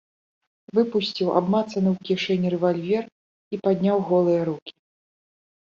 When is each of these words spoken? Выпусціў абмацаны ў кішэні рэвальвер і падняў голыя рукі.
Выпусціў 0.77 1.27
абмацаны 1.41 1.89
ў 1.93 2.07
кішэні 2.09 2.47
рэвальвер 2.55 3.03
і 3.55 3.61
падняў 3.69 3.97
голыя 4.11 4.41
рукі. 4.53 4.73